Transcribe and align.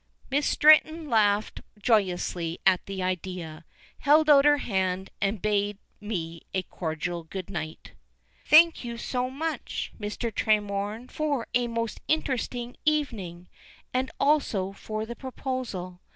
Miss 0.31 0.47
Stretton 0.47 1.11
laughed 1.11 1.61
joyously 1.79 2.59
at 2.65 2.83
the 2.87 3.03
idea, 3.03 3.65
held 3.99 4.31
out 4.31 4.45
her 4.45 4.57
hand, 4.57 5.11
and 5.21 5.39
bade 5.43 5.77
me 5.99 6.41
a 6.55 6.63
cordial 6.63 7.21
good 7.23 7.51
night. 7.51 7.91
"Thank 8.43 8.83
you 8.83 8.97
so 8.97 9.29
much, 9.29 9.93
Mr. 9.99 10.33
Tremorne 10.33 11.07
for 11.11 11.45
a 11.53 11.67
most 11.67 12.01
interesting 12.07 12.77
evening, 12.83 13.47
and 13.93 14.09
also 14.19 14.71
for 14.71 15.05
the 15.05 15.15
proposal. 15.15 16.01